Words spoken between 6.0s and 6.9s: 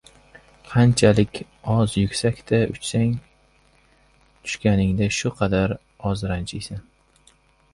oz ranjiysan.